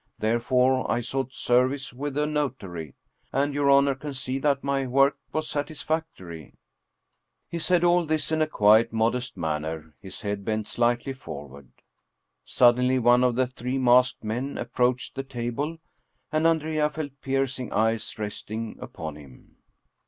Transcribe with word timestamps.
Therefore 0.17 0.89
I 0.89 0.99
sought 1.01 1.31
service 1.31 1.93
with 1.93 2.17
a 2.17 2.25
notary, 2.25 2.95
and 3.31 3.53
your 3.53 3.69
honor 3.69 3.93
can 3.93 4.15
see 4.15 4.39
that 4.39 4.63
my 4.63 4.87
work 4.87 5.19
was 5.31 5.47
satisfactory." 5.47 6.55
He 7.47 7.59
said 7.59 7.83
all 7.83 8.07
this 8.07 8.31
in 8.31 8.41
a 8.41 8.47
quiet, 8.47 8.91
modest 8.91 9.37
manner, 9.37 9.93
his 10.01 10.21
head 10.21 10.43
bent 10.43 10.67
slightly 10.67 11.13
forward. 11.13 11.69
Suddenly 12.43 12.97
one 12.97 13.23
of 13.23 13.35
the 13.35 13.45
three 13.45 13.77
masked 13.77 14.23
men 14.23 14.57
approached 14.57 15.13
the 15.13 15.21
table 15.21 15.77
and 16.31 16.47
Andrea 16.47 16.89
felt 16.89 17.21
piercing 17.21 17.71
eyes 17.71 18.17
resting 18.17 18.79
upon 18.79 19.17
him. 19.17 19.57